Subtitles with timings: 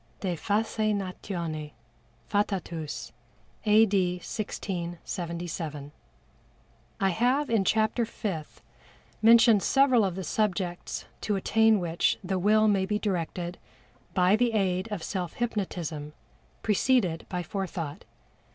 [0.21, 1.73] De Faseinatione
[2.27, 3.11] Fatatus.
[3.67, 3.85] A.
[3.85, 4.13] D.
[4.13, 5.91] 1677.
[6.99, 8.63] I have in Chapter Fifth
[9.21, 13.59] mentioned several of the subjects to attain which the Will may be directed
[14.15, 16.13] by the aid of self hypnotism,
[16.63, 18.03] preceded by Forethought.